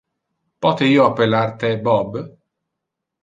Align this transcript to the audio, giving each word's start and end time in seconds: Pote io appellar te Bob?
Pote 0.65 0.87
io 0.93 1.03
appellar 1.09 1.53
te 1.65 1.71
Bob? 1.89 2.17